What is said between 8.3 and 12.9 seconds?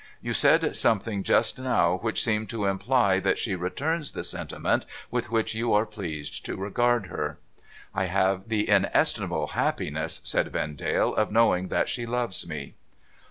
the inestimable happiness,' said Vendale,' of knowing that she loves me.'